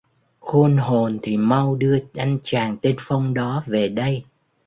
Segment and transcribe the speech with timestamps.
[0.39, 4.23] Khôn hồn thì mau đưa anh chàng tên phong đó về đây